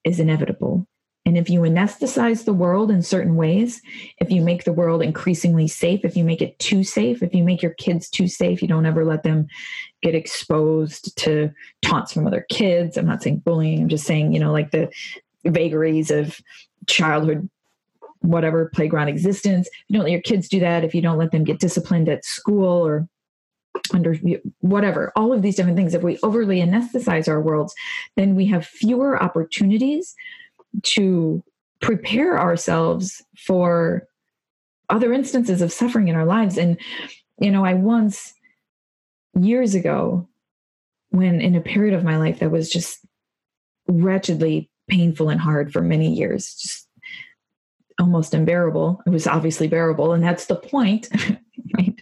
is 0.03 0.19
inevitable. 0.19 0.85
And 1.25 1.37
if 1.37 1.49
you 1.49 1.61
anesthetize 1.61 2.43
the 2.43 2.51
world 2.51 2.91
in 2.91 3.01
certain 3.01 3.37
ways, 3.37 3.81
if 4.19 4.29
you 4.29 4.41
make 4.41 4.65
the 4.65 4.73
world 4.73 5.01
increasingly 5.01 5.69
safe, 5.69 6.03
if 6.03 6.17
you 6.17 6.25
make 6.25 6.41
it 6.41 6.59
too 6.59 6.83
safe, 6.83 7.23
if 7.23 7.33
you 7.33 7.45
make 7.45 7.61
your 7.61 7.75
kids 7.75 8.09
too 8.09 8.27
safe, 8.27 8.61
you 8.61 8.67
don't 8.67 8.85
ever 8.85 9.05
let 9.05 9.23
them 9.23 9.47
get 10.01 10.15
exposed 10.15 11.17
to 11.19 11.49
taunts 11.81 12.11
from 12.11 12.27
other 12.27 12.45
kids. 12.49 12.97
I'm 12.97 13.05
not 13.05 13.23
saying 13.23 13.37
bullying, 13.45 13.83
I'm 13.83 13.89
just 13.89 14.05
saying, 14.05 14.33
you 14.33 14.41
know, 14.41 14.51
like 14.51 14.71
the 14.71 14.89
vagaries 15.45 16.11
of 16.11 16.41
childhood 16.87 17.49
whatever 18.21 18.69
playground 18.73 19.09
existence. 19.09 19.69
You 19.87 19.95
don't 19.95 20.03
let 20.03 20.11
your 20.11 20.21
kids 20.21 20.49
do 20.49 20.59
that, 20.59 20.83
if 20.83 20.93
you 20.95 21.01
don't 21.01 21.17
let 21.17 21.31
them 21.31 21.43
get 21.43 21.59
disciplined 21.59 22.09
at 22.09 22.25
school 22.25 22.85
or 22.85 23.07
under 23.93 24.15
whatever, 24.59 25.11
all 25.15 25.33
of 25.33 25.41
these 25.41 25.55
different 25.55 25.77
things, 25.77 25.93
if 25.93 26.01
we 26.01 26.17
overly 26.23 26.59
anesthetize 26.59 27.27
our 27.27 27.41
worlds, 27.41 27.75
then 28.15 28.35
we 28.35 28.45
have 28.47 28.65
fewer 28.65 29.21
opportunities 29.21 30.15
to 30.83 31.43
prepare 31.79 32.39
ourselves 32.39 33.21
for 33.37 34.07
other 34.89 35.13
instances 35.13 35.61
of 35.61 35.71
suffering 35.71 36.07
in 36.07 36.15
our 36.15 36.25
lives. 36.25 36.57
And, 36.57 36.79
you 37.39 37.51
know, 37.51 37.63
I 37.63 37.75
once, 37.75 38.33
years 39.39 39.75
ago, 39.75 40.27
when 41.09 41.39
in 41.41 41.55
a 41.55 41.61
period 41.61 41.93
of 41.93 42.03
my 42.03 42.17
life 42.17 42.39
that 42.39 42.51
was 42.51 42.69
just 42.69 43.05
wretchedly 43.87 44.69
painful 44.87 45.29
and 45.29 45.39
hard 45.39 45.71
for 45.71 45.81
many 45.81 46.11
years, 46.13 46.55
just 46.55 46.86
almost 47.99 48.33
unbearable. 48.33 49.01
It 49.05 49.09
was 49.09 49.27
obviously 49.27 49.67
bearable, 49.67 50.13
and 50.13 50.23
that's 50.23 50.45
the 50.45 50.55
point, 50.55 51.09
right? 51.77 52.01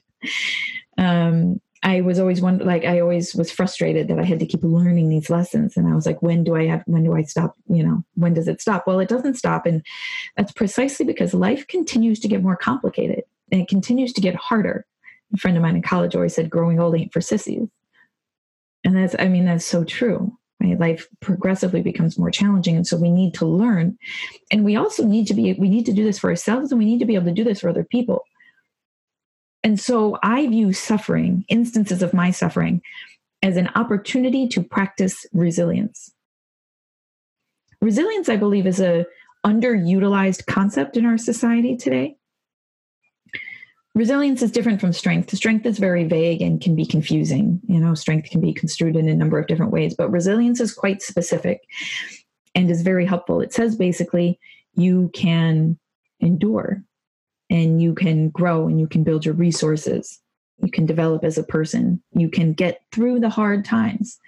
Um, 0.97 1.61
I 1.83 2.01
was 2.01 2.19
always 2.19 2.41
one 2.41 2.57
like 2.59 2.83
I 2.83 2.99
always 2.99 3.35
was 3.35 3.51
frustrated 3.51 4.07
that 4.07 4.19
I 4.19 4.23
had 4.23 4.39
to 4.39 4.45
keep 4.45 4.63
learning 4.63 5.09
these 5.09 5.29
lessons, 5.29 5.77
and 5.77 5.87
I 5.87 5.95
was 5.95 6.05
like, 6.05 6.21
when 6.21 6.43
do 6.43 6.55
I 6.55 6.65
have? 6.65 6.83
When 6.87 7.03
do 7.03 7.13
I 7.13 7.23
stop? 7.23 7.55
You 7.67 7.83
know, 7.83 8.03
when 8.15 8.33
does 8.33 8.47
it 8.47 8.61
stop? 8.61 8.87
Well, 8.87 8.99
it 8.99 9.09
doesn't 9.09 9.35
stop, 9.35 9.65
and 9.65 9.85
that's 10.35 10.51
precisely 10.51 11.05
because 11.05 11.33
life 11.33 11.67
continues 11.67 12.19
to 12.21 12.27
get 12.27 12.43
more 12.43 12.57
complicated 12.57 13.23
and 13.51 13.61
it 13.61 13.67
continues 13.67 14.13
to 14.13 14.21
get 14.21 14.35
harder. 14.35 14.85
A 15.33 15.37
friend 15.37 15.57
of 15.57 15.63
mine 15.63 15.75
in 15.75 15.81
college 15.81 16.15
always 16.15 16.33
said, 16.33 16.49
"Growing 16.49 16.79
old 16.79 16.95
ain't 16.95 17.13
for 17.13 17.21
sissies," 17.21 17.67
and 18.83 18.95
that's 18.95 19.15
I 19.19 19.27
mean 19.27 19.45
that's 19.45 19.65
so 19.65 19.83
true 19.83 20.37
life 20.73 21.07
progressively 21.19 21.81
becomes 21.81 22.17
more 22.17 22.31
challenging. 22.31 22.75
And 22.75 22.87
so 22.87 22.97
we 22.97 23.11
need 23.11 23.35
to 23.35 23.45
learn. 23.45 23.97
And 24.49 24.65
we 24.65 24.75
also 24.75 25.05
need 25.05 25.27
to 25.27 25.35
be 25.35 25.53
we 25.53 25.69
need 25.69 25.85
to 25.85 25.93
do 25.93 26.03
this 26.03 26.17
for 26.17 26.31
ourselves 26.31 26.71
and 26.71 26.79
we 26.79 26.85
need 26.85 26.99
to 26.99 27.05
be 27.05 27.15
able 27.15 27.27
to 27.27 27.31
do 27.31 27.43
this 27.43 27.59
for 27.59 27.69
other 27.69 27.83
people. 27.83 28.23
And 29.63 29.79
so 29.79 30.17
i 30.23 30.47
view 30.47 30.73
suffering 30.73 31.45
instances 31.49 32.01
of 32.01 32.13
my 32.13 32.31
suffering 32.31 32.81
as 33.43 33.57
an 33.57 33.69
opportunity 33.75 34.47
to 34.47 34.63
practice 34.63 35.25
resilience. 35.33 36.11
Resilience 37.81 38.29
i 38.29 38.35
believe 38.35 38.65
is 38.65 38.79
a 38.79 39.05
underutilized 39.45 40.47
concept 40.47 40.97
in 40.97 41.05
our 41.05 41.19
society 41.19 41.77
today 41.77 42.17
resilience 43.95 44.43
is 44.43 44.51
different 44.51 44.81
from 44.81 44.93
strength. 44.93 45.35
Strength 45.35 45.65
is 45.65 45.79
very 45.79 46.03
vague 46.03 46.41
and 46.41 46.61
can 46.61 46.75
be 46.75 46.85
confusing. 46.85 47.59
You 47.67 47.79
know, 47.79 47.95
strength 47.95 48.29
can 48.29 48.41
be 48.41 48.53
construed 48.53 48.95
in 48.95 49.07
a 49.07 49.15
number 49.15 49.39
of 49.39 49.47
different 49.47 49.71
ways, 49.71 49.95
but 49.95 50.11
resilience 50.11 50.59
is 50.59 50.73
quite 50.73 51.01
specific 51.01 51.61
and 52.53 52.69
is 52.69 52.83
very 52.83 53.05
helpful. 53.05 53.41
It 53.41 53.53
says 53.53 53.75
basically 53.75 54.39
you 54.75 55.09
can 55.13 55.79
endure 56.19 56.83
and 57.49 57.81
you 57.81 57.95
can 57.95 58.29
grow 58.29 58.67
and 58.67 58.79
you 58.79 58.87
can 58.87 59.03
build 59.03 59.25
your 59.25 59.33
resources. 59.33 60.19
You 60.61 60.69
can 60.69 60.85
develop 60.85 61.23
as 61.23 61.37
a 61.37 61.43
person. 61.43 62.03
You 62.13 62.29
can 62.29 62.53
get 62.53 62.81
through 62.91 63.21
the 63.21 63.29
hard 63.29 63.65
times. 63.65 64.19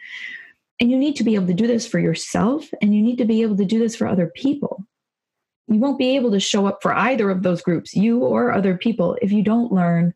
And 0.80 0.90
you 0.92 0.98
need 0.98 1.16
to 1.18 1.24
be 1.24 1.36
able 1.36 1.48
to 1.48 1.54
do 1.54 1.68
this 1.68 1.88
for 1.88 2.00
yourself 2.00 2.70
and 2.82 2.96
you 2.96 3.02
need 3.02 3.18
to 3.18 3.26
be 3.26 3.42
able 3.42 3.58
to 3.58 3.66
do 3.66 3.80
this 3.80 3.96
for 3.96 4.08
other 4.08 4.28
people 4.28 4.87
you 5.68 5.80
won't 5.80 6.00
be 6.00 6.16
able 6.16 6.32
to 6.32 6.40
show 6.40 6.66
up 6.66 6.82
for 6.82 6.94
either 6.94 7.30
of 7.30 7.44
those 7.44 7.62
groups, 7.62 7.96
you 7.96 8.20
or 8.20 8.54
other 8.54 8.78
people, 8.78 9.18
if 9.22 9.32
you 9.32 9.44
don't 9.44 9.72
learn 9.72 10.14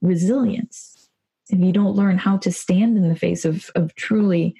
resilience, 0.00 1.08
if 1.50 1.58
you 1.58 1.72
don't 1.72 1.96
learn 1.96 2.16
how 2.16 2.38
to 2.38 2.50
stand 2.50 2.96
in 2.96 3.08
the 3.08 3.16
face 3.16 3.44
of, 3.44 3.70
of 3.74 3.94
truly 3.96 4.56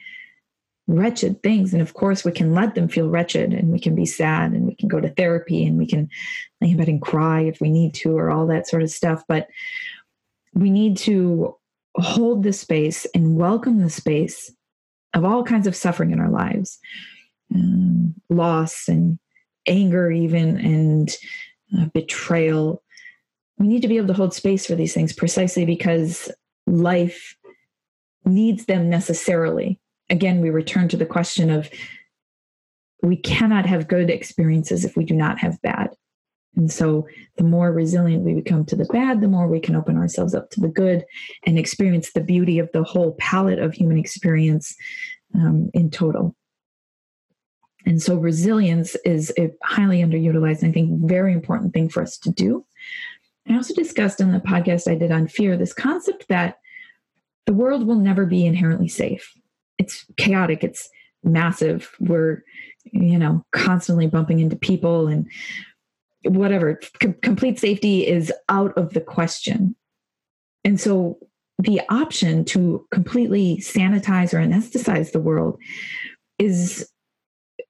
wretched 0.87 1.43
things. 1.43 1.73
And 1.73 1.81
of 1.81 1.95
course, 1.95 2.25
we 2.25 2.33
can 2.33 2.53
let 2.53 2.75
them 2.75 2.89
feel 2.89 3.09
wretched 3.09 3.55
and 3.55 3.69
we 3.69 3.81
can 3.81 3.95
be 3.95 4.05
sad 4.05 4.53
and 4.53 4.67
we 4.67 4.75
can 4.75 4.89
go 4.89 5.01
to 5.01 5.09
therapy 5.09 5.67
and 5.67 5.79
we 5.79 5.87
can 5.87 6.11
lay 6.61 6.71
in 6.71 6.77
bed 6.77 6.89
and 6.89 7.01
cry 7.01 7.41
if 7.41 7.61
we 7.61 7.71
need 7.71 7.95
to 7.95 8.17
or 8.17 8.31
all 8.31 8.47
that 8.49 8.69
sort 8.69 8.83
of 8.83 8.91
stuff. 8.91 9.25
But 9.27 9.49
we 10.53 10.69
need 10.69 10.99
to 10.99 11.57
hold 11.97 12.43
the 12.43 12.53
space 12.53 13.07
and 13.15 13.37
welcome 13.37 13.81
the 13.81 13.89
space 13.89 14.53
of 15.15 15.25
all 15.25 15.43
kinds 15.43 15.67
of 15.67 15.77
suffering 15.77 16.11
in 16.11 16.21
our 16.21 16.31
lives 16.31 16.79
um, 17.55 18.15
loss 18.29 18.89
and 18.89 19.19
anger, 19.67 20.11
even, 20.11 20.59
and 20.59 21.17
uh, 21.79 21.87
betrayal. 21.95 22.83
We 23.59 23.69
need 23.69 23.83
to 23.83 23.89
be 23.89 23.97
able 23.97 24.09
to 24.09 24.15
hold 24.15 24.35
space 24.35 24.67
for 24.67 24.75
these 24.75 24.95
things 24.95 25.13
precisely 25.13 25.65
because 25.65 26.31
life 26.67 27.37
needs 28.25 28.67
them 28.67 28.89
necessarily. 28.89 29.81
Again, 30.11 30.41
we 30.41 30.51
return 30.51 30.89
to 30.89 30.97
the 30.97 31.07
question 31.07 31.51
of 31.51 31.71
we 33.03 33.17
cannot 33.17 33.67
have 33.67 33.89
good 33.89 34.11
experiences 34.11 34.85
if 34.85 34.97
we 34.97 35.05
do 35.05 35.15
not 35.15 35.39
have 35.39 35.61
bad. 35.63 35.91
And 36.57 36.71
so, 36.71 37.07
the 37.37 37.45
more 37.45 37.73
resilient 37.73 38.23
we 38.23 38.33
become 38.33 38.65
to 38.67 38.77
the 38.77 38.85
bad, 38.87 39.21
the 39.21 39.29
more 39.29 39.49
we 39.49 39.59
can 39.59 39.75
open 39.75 39.97
ourselves 39.97 40.35
up 40.35 40.51
to 40.51 40.61
the 40.61 40.69
good 40.69 41.05
and 41.45 41.59
experience 41.59 42.13
the 42.13 42.21
beauty 42.21 42.59
of 42.61 42.71
the 42.73 42.85
whole 42.85 43.13
palette 43.19 43.59
of 43.59 43.75
human 43.75 43.99
experience 43.99 44.75
um, 45.35 45.71
in 45.75 45.91
total. 45.91 46.37
And 47.87 48.03
so 48.03 48.17
resilience 48.17 48.97
is 49.05 49.33
a 49.39 49.51
highly 49.63 50.01
underutilized 50.01 50.63
and 50.63 50.71
I 50.71 50.73
think 50.73 51.09
very 51.09 51.33
important 51.33 51.73
thing 51.75 51.89
for 51.89 52.03
us 52.03 52.17
to 52.19 52.31
do. 52.31 52.65
I 53.49 53.55
also 53.55 53.75
discussed 53.75 54.21
in 54.21 54.33
the 54.33 54.41
podcast 54.41 54.91
I 54.91 54.95
did 54.95 55.13
on 55.13 55.29
fear 55.29 55.57
this 55.57 55.75
concept 55.75 56.27
that 56.29 56.59
the 57.47 57.53
world 57.53 57.87
will 57.87 57.97
never 57.97 58.25
be 58.25 58.47
inherently 58.47 58.89
safe. 58.89 59.33
It's 59.79 60.07
chaotic, 60.17 60.65
it's 60.65 60.89
massive. 61.23 61.91
We're, 62.01 62.43
you 62.85 63.19
know, 63.19 63.45
constantly 63.53 64.07
bumping 64.07 64.41
into 64.41 64.57
people 64.57 65.09
and 65.09 65.29
whatever. 66.25 66.81
C- 67.03 67.15
complete 67.23 67.59
safety 67.59 68.07
is 68.07 68.33
out 68.49 68.77
of 68.79 68.95
the 68.95 69.01
question. 69.01 69.77
And 70.65 70.81
so 70.81 71.19
the 71.59 71.83
option 71.91 72.45
to 72.47 72.87
completely 72.91 73.59
sanitize 73.59 74.33
or 74.33 74.39
anesthetize 74.39 75.13
the 75.13 75.21
world 75.21 75.59
is 76.39 76.89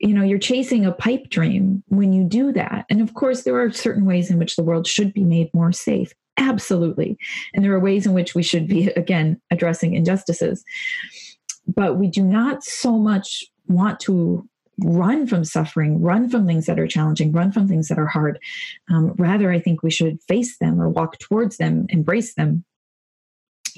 you 0.04 0.12
know 0.12 0.22
you're 0.22 0.38
chasing 0.38 0.84
a 0.84 0.92
pipe 0.92 1.30
dream 1.30 1.82
when 1.88 2.12
you 2.12 2.24
do 2.24 2.52
that. 2.52 2.84
And 2.90 3.00
of 3.00 3.14
course 3.14 3.42
there 3.42 3.58
are 3.58 3.72
certain 3.72 4.04
ways 4.04 4.30
in 4.30 4.38
which 4.38 4.54
the 4.54 4.62
world 4.62 4.86
should 4.86 5.14
be 5.14 5.24
made 5.24 5.52
more 5.54 5.72
safe. 5.72 6.12
Absolutely. 6.36 7.16
And 7.54 7.64
there 7.64 7.72
are 7.72 7.80
ways 7.80 8.04
in 8.04 8.12
which 8.12 8.34
we 8.34 8.42
should 8.42 8.68
be 8.68 8.88
again 8.96 9.40
addressing 9.50 9.94
injustices. 9.94 10.62
But 11.66 11.96
we 11.96 12.08
do 12.08 12.22
not 12.22 12.62
so 12.62 12.98
much 12.98 13.44
want 13.66 13.98
to 14.00 14.46
run 14.80 15.26
from 15.26 15.44
suffering 15.44 16.02
run 16.02 16.28
from 16.28 16.46
things 16.46 16.66
that 16.66 16.78
are 16.78 16.86
challenging 16.86 17.32
run 17.32 17.50
from 17.50 17.66
things 17.66 17.88
that 17.88 17.98
are 17.98 18.08
hard. 18.08 18.38
Um, 18.90 19.14
rather 19.16 19.52
i 19.52 19.60
think 19.60 19.84
we 19.84 19.90
should 19.90 20.20
face 20.24 20.58
them 20.58 20.80
or 20.80 20.88
walk 20.88 21.18
towards 21.20 21.58
them 21.58 21.86
embrace 21.90 22.34
them 22.34 22.64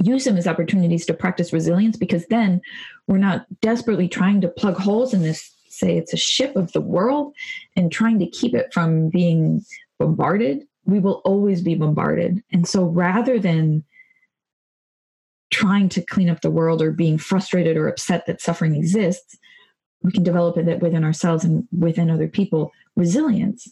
use 0.03 0.25
them 0.25 0.39
as 0.39 0.47
opportunities 0.47 1.05
to 1.07 1.15
practice 1.15 1.53
resilience 1.53 1.99
because 1.99 2.27
then 2.29 2.63
we're 3.07 3.19
not 3.19 3.47
desperately 3.61 4.09
trying 4.09 4.41
to 4.41 4.49
plug 4.49 4.77
holes 4.79 5.13
in 5.13 5.23
this 5.23 5.56
say 5.77 5.97
it's 5.97 6.13
a 6.13 6.19
ship 6.19 6.57
of 6.57 6.73
the 6.73 6.81
world 6.81 7.35
and 7.77 7.91
trying 7.91 8.19
to 8.19 8.27
keep 8.27 8.55
it 8.55 8.73
from 8.73 9.09
being 9.09 9.65
bombarded, 9.99 10.67
we 10.85 10.99
will 10.99 11.21
always 11.25 11.61
be 11.61 11.75
bombarded. 11.75 12.43
And 12.53 12.67
so 12.67 12.85
rather 12.85 13.39
than 13.39 13.85
trying 15.51 15.89
to 15.91 16.03
clean 16.03 16.29
up 16.29 16.41
the 16.41 16.51
world 16.51 16.83
or 16.83 16.91
being 16.91 17.19
frustrated 17.19 17.77
or 17.77 17.89
upset 17.89 18.27
that 18.27 18.41
suffering 18.41 18.75
exists, 18.75 19.37
we 20.03 20.13
can 20.13 20.23
develop 20.23 20.57
it 20.57 20.81
within 20.81 21.05
ourselves 21.05 21.45
and 21.45 21.67
within 21.77 22.11
other 22.11 22.29
people 22.29 22.73
resilience 22.97 23.69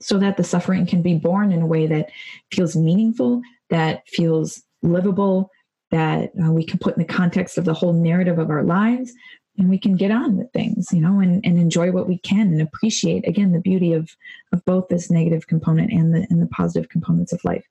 so 0.00 0.18
that 0.18 0.36
the 0.36 0.44
suffering 0.44 0.86
can 0.86 1.02
be 1.02 1.14
borne 1.14 1.52
in 1.52 1.62
a 1.62 1.66
way 1.66 1.86
that 1.86 2.10
feels 2.52 2.76
meaningful, 2.76 3.40
that 3.70 4.06
feels 4.08 4.62
livable, 4.82 5.50
that 5.90 6.32
uh, 6.44 6.50
we 6.50 6.64
can 6.64 6.78
put 6.78 6.96
in 6.96 7.02
the 7.02 7.12
context 7.12 7.56
of 7.56 7.64
the 7.64 7.74
whole 7.74 7.92
narrative 7.92 8.38
of 8.38 8.50
our 8.50 8.64
lives 8.64 9.12
and 9.56 9.68
we 9.68 9.78
can 9.78 9.96
get 9.96 10.10
on 10.10 10.36
with 10.36 10.50
things 10.52 10.92
you 10.92 11.00
know 11.00 11.20
and, 11.20 11.44
and 11.44 11.58
enjoy 11.58 11.90
what 11.90 12.08
we 12.08 12.18
can 12.18 12.48
and 12.48 12.60
appreciate 12.60 13.26
again 13.26 13.52
the 13.52 13.60
beauty 13.60 13.92
of 13.92 14.16
of 14.52 14.64
both 14.64 14.88
this 14.88 15.10
negative 15.10 15.46
component 15.46 15.92
and 15.92 16.14
the 16.14 16.26
and 16.30 16.40
the 16.40 16.46
positive 16.46 16.88
components 16.88 17.32
of 17.32 17.44
life 17.44 17.64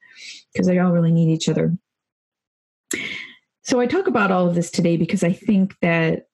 because 0.51 0.67
they 0.67 0.79
all 0.79 0.91
really 0.91 1.11
need 1.11 1.29
each 1.29 1.49
other. 1.49 1.75
So 3.63 3.79
i 3.79 3.85
talk 3.85 4.07
about 4.07 4.31
all 4.31 4.47
of 4.47 4.55
this 4.55 4.69
today 4.69 4.97
because 4.97 5.23
i 5.23 5.31
think 5.31 5.75
that 5.81 6.27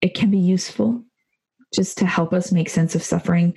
it 0.00 0.14
can 0.14 0.30
be 0.30 0.38
useful 0.38 1.02
just 1.74 1.98
to 1.98 2.06
help 2.06 2.32
us 2.32 2.52
make 2.52 2.68
sense 2.70 2.94
of 2.94 3.02
suffering. 3.02 3.52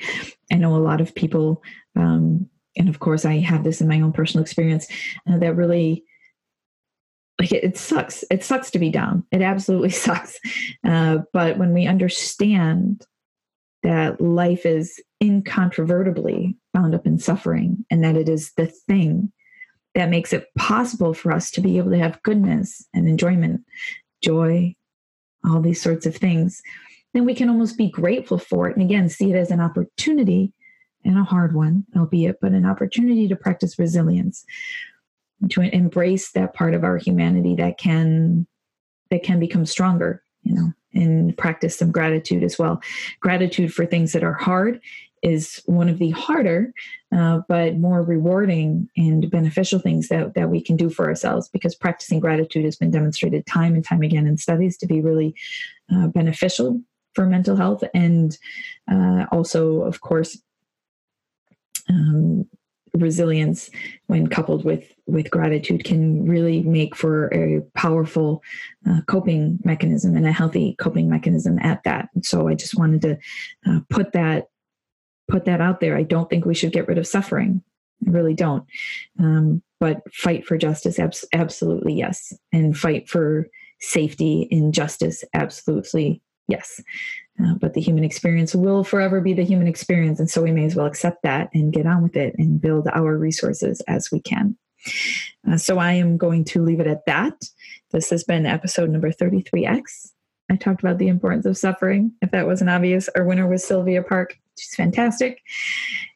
I 0.52 0.56
know 0.56 0.76
a 0.76 0.78
lot 0.78 1.00
of 1.00 1.14
people 1.14 1.62
um, 1.96 2.50
and 2.80 2.90
of 2.90 3.00
course, 3.00 3.26
I 3.26 3.40
have 3.40 3.64
this 3.64 3.82
in 3.82 3.88
my 3.88 4.02
own 4.02 4.14
personal 4.14 4.42
experience 4.42 4.88
uh, 5.28 5.38
that 5.38 5.56
really 5.56 6.06
like 7.40 7.52
it, 7.52 7.64
it, 7.64 7.78
sucks. 7.78 8.24
It 8.30 8.44
sucks 8.44 8.70
to 8.72 8.80
be 8.80 8.90
down. 8.90 9.24
It 9.32 9.42
absolutely 9.42 9.90
sucks. 10.06 10.40
Uh, 10.86 11.20
but 11.34 11.58
when 11.58 11.74
we 11.74 11.88
understand 11.88 13.06
that 13.84 14.20
life 14.20 14.66
is 14.66 15.02
incontrovertibly 15.22 16.58
bound 16.74 16.94
up 16.94 17.06
in 17.06 17.18
suffering 17.18 17.86
and 17.90 18.04
that 18.04 18.18
it 18.18 18.28
is 18.28 18.52
the 18.58 18.68
thing 18.68 19.32
that 19.96 20.10
makes 20.10 20.34
it 20.34 20.48
possible 20.58 21.14
for 21.14 21.32
us 21.32 21.50
to 21.52 21.62
be 21.62 21.78
able 21.78 21.92
to 21.92 21.98
have 21.98 22.22
goodness 22.24 22.86
and 22.94 23.08
enjoyment, 23.08 23.62
joy, 24.22 24.76
all 25.46 25.62
these 25.62 25.82
sorts 25.82 26.06
of 26.06 26.16
things, 26.16 26.62
then 27.14 27.26
we 27.26 27.34
can 27.34 27.50
almost 27.50 27.78
be 27.78 27.90
grateful 27.90 28.38
for 28.38 28.70
it. 28.70 28.76
And 28.76 28.86
again, 28.86 29.10
see 29.10 29.32
it 29.32 29.36
as 29.36 29.50
an 29.50 29.62
opportunity 29.62 30.54
and 31.06 31.18
a 31.18 31.24
hard 31.24 31.56
one, 31.56 31.86
albeit, 31.98 32.40
but 32.42 32.52
an 32.52 32.66
opportunity 32.66 33.28
to 33.28 33.36
practice 33.36 33.80
resilience, 33.80 34.46
to 35.50 35.62
embrace 35.62 36.32
that 36.32 36.54
part 36.54 36.74
of 36.74 36.84
our 36.84 36.98
humanity 36.98 37.56
that 37.56 37.78
can 37.78 38.48
that 39.10 39.24
can 39.24 39.40
become 39.40 39.66
stronger, 39.66 40.22
you 40.44 40.54
know, 40.54 40.72
and 40.94 41.36
practice 41.38 41.78
some 41.78 41.92
gratitude 41.92 42.44
as 42.44 42.60
well. 42.60 42.82
Gratitude 43.22 43.74
for 43.74 43.86
things 43.86 44.12
that 44.12 44.24
are 44.24 44.34
hard 44.34 44.80
is 45.22 45.62
one 45.66 45.90
of 45.90 46.00
the 46.00 46.12
harder 46.12 46.74
uh, 47.16 47.42
but 47.48 47.78
more 47.78 48.04
rewarding 48.04 48.88
and 48.96 49.30
beneficial 49.30 49.80
things 49.80 50.08
that, 50.08 50.34
that 50.36 50.50
we 50.50 50.62
can 50.62 50.78
do 50.78 50.90
for 50.90 51.08
ourselves 51.08 51.50
because 51.50 51.76
practicing 51.76 52.20
gratitude 52.20 52.64
has 52.64 52.76
been 52.76 52.92
demonstrated 52.92 53.46
time 53.46 53.76
and 53.76 53.84
time 53.84 54.02
again 54.02 54.28
in 54.28 54.38
studies 54.38 54.78
to 54.78 54.86
be 54.86 55.02
really 55.02 55.36
uh, 55.94 56.08
beneficial 56.08 56.82
for 57.16 57.26
mental 57.26 57.56
health 57.56 57.84
and 57.94 58.38
uh, 58.92 59.26
also 59.32 59.82
of 59.82 60.02
course 60.02 60.42
um, 61.90 62.48
resilience 62.94 63.70
when 64.08 64.28
coupled 64.28 64.64
with 64.66 64.94
with 65.06 65.32
gratitude 65.32 65.84
can 65.84 66.28
really 66.28 66.62
make 66.62 66.96
for 66.96 67.28
a 67.34 67.62
powerful 67.76 68.44
uh, 68.90 69.02
coping 69.08 69.60
mechanism 69.64 70.16
and 70.16 70.28
a 70.28 70.32
healthy 70.32 70.76
coping 70.80 71.10
mechanism 71.10 71.58
at 71.60 71.84
that 71.84 72.10
so 72.22 72.48
i 72.48 72.54
just 72.54 72.78
wanted 72.78 73.02
to 73.02 73.18
uh, 73.68 73.80
put 73.90 74.12
that 74.12 74.48
put 75.30 75.46
that 75.46 75.62
out 75.62 75.80
there. 75.80 75.96
I 75.96 76.04
don't 76.04 76.30
think 76.30 76.46
we 76.46 76.56
should 76.56 76.74
get 76.74 76.88
rid 76.88 76.98
of 76.98 77.08
suffering. 77.08 77.64
I 78.06 78.12
really 78.12 78.34
don't. 78.34 78.66
Um, 79.20 79.62
but 79.80 80.02
fight 80.14 80.46
for 80.46 80.58
justice, 80.58 81.00
abs- 81.00 81.26
absolutely 81.34 81.94
yes. 81.94 82.34
And 82.52 82.78
fight 82.78 83.08
for 83.08 83.48
safety 83.80 84.48
and 84.52 84.74
justice, 84.74 85.24
absolutely 85.34 86.22
yes. 86.48 86.82
Uh, 87.42 87.54
but 87.56 87.74
the 87.74 87.82
human 87.82 88.04
experience 88.04 88.54
will 88.54 88.84
forever 88.84 89.22
be 89.22 89.34
the 89.34 89.46
human 89.46 89.68
experience. 89.68 90.20
And 90.20 90.30
so 90.30 90.42
we 90.42 90.52
may 90.52 90.66
as 90.66 90.76
well 90.76 90.86
accept 90.86 91.24
that 91.24 91.50
and 91.54 91.72
get 91.72 91.86
on 91.86 92.04
with 92.04 92.16
it 92.16 92.36
and 92.38 92.60
build 92.60 92.88
our 92.94 93.18
resources 93.18 93.82
as 93.88 94.12
we 94.12 94.20
can. 94.20 94.58
Uh, 95.50 95.58
so 95.58 95.78
I 95.78 95.94
am 95.94 96.18
going 96.18 96.44
to 96.46 96.64
leave 96.64 96.80
it 96.80 96.88
at 96.88 97.06
that. 97.06 97.34
This 97.92 98.10
has 98.10 98.24
been 98.24 98.46
episode 98.46 98.90
number 98.90 99.12
33X. 99.12 100.12
I 100.52 100.56
talked 100.56 100.82
about 100.82 100.98
the 100.98 101.08
importance 101.08 101.46
of 101.46 101.58
suffering. 101.58 102.12
If 102.22 102.32
that 102.32 102.48
wasn't 102.48 102.72
obvious, 102.72 103.10
our 103.16 103.24
winner 103.24 103.48
was 103.48 103.64
Sylvia 103.64 104.02
Park. 104.02 104.38
She's 104.58 104.76
fantastic. 104.76 105.42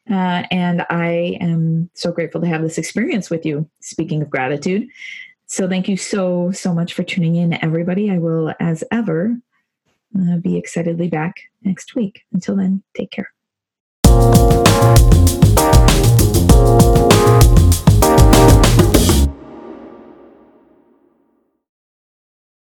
Uh, 0.09 0.43
and 0.51 0.85
I 0.89 1.37
am 1.39 1.89
so 1.93 2.11
grateful 2.11 2.41
to 2.41 2.47
have 2.47 2.61
this 2.61 2.77
experience 2.77 3.29
with 3.29 3.45
you. 3.45 3.69
Speaking 3.79 4.21
of 4.21 4.29
gratitude. 4.29 4.87
So 5.45 5.69
thank 5.69 5.87
you 5.87 5.97
so, 5.97 6.51
so 6.51 6.73
much 6.73 6.93
for 6.93 7.03
tuning 7.03 7.35
in, 7.35 7.63
everybody. 7.63 8.09
I 8.09 8.17
will, 8.17 8.53
as 8.59 8.83
ever, 8.91 9.37
be 10.41 10.57
excitedly 10.57 11.09
back 11.09 11.35
next 11.63 11.95
week. 11.95 12.23
Until 12.31 12.55
then, 12.55 12.83
take 12.95 13.11
care. 13.11 13.33